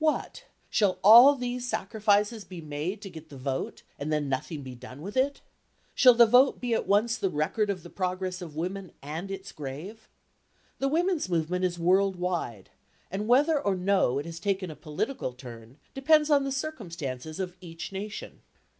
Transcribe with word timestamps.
What! 0.00 0.46
Shall 0.68 0.98
all 1.04 1.36
these 1.36 1.70
sacrifices 1.70 2.42
be 2.42 2.60
made 2.60 3.00
to 3.02 3.08
get 3.08 3.28
the 3.28 3.36
vote 3.36 3.84
and 4.00 4.12
then 4.12 4.28
nothing 4.28 4.64
be 4.64 4.74
done 4.74 5.00
with 5.00 5.16
it? 5.16 5.42
Shall 5.94 6.14
the 6.14 6.26
vote 6.26 6.60
be 6.60 6.74
at 6.74 6.88
once 6.88 7.16
the 7.16 7.30
record 7.30 7.70
of 7.70 7.84
the 7.84 7.88
progress 7.88 8.42
of 8.42 8.56
women 8.56 8.90
and 9.00 9.30
its 9.30 9.52
grave? 9.52 10.08
The 10.80 10.88
women's 10.88 11.28
movement 11.28 11.64
is 11.66 11.78
world 11.78 12.16
wide, 12.16 12.70
and 13.12 13.28
whether 13.28 13.60
or 13.64 13.76
no 13.76 14.18
it 14.18 14.26
has 14.26 14.40
taken 14.40 14.72
a 14.72 14.74
political 14.74 15.32
turn 15.32 15.78
depends 15.94 16.30
on 16.30 16.42
the 16.42 16.50
circumstances 16.50 17.38
of 17.38 17.56
each 17.60 17.90
several 17.90 18.02
nation. 18.02 18.42